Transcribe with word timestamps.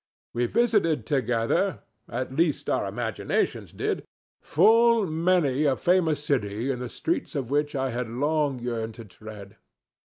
We 0.33 0.47
visited 0.47 1.05
together—at 1.05 2.35
least, 2.35 2.71
our 2.71 2.87
imaginations 2.87 3.71
did—full 3.71 5.05
many 5.05 5.65
a 5.65 5.75
famous 5.75 6.23
city 6.23 6.71
in 6.71 6.79
the 6.79 6.89
streets 6.89 7.35
of 7.35 7.51
which 7.51 7.75
I 7.75 7.91
had 7.91 8.09
long 8.09 8.57
yearned 8.57 8.95
to 8.95 9.05
tread. 9.05 9.57